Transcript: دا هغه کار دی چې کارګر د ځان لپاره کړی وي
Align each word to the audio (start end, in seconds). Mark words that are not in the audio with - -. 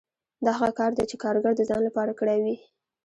دا 0.45 0.51
هغه 0.59 0.71
کار 0.79 0.91
دی 0.97 1.05
چې 1.11 1.15
کارګر 1.23 1.53
د 1.57 1.61
ځان 1.69 1.81
لپاره 1.87 2.11
کړی 2.19 2.39
وي 2.43 2.55